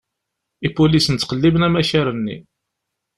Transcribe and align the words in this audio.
Ipulisen 0.67 1.15
ttqelliben 1.15 1.67
amakar-nni. 1.67 2.37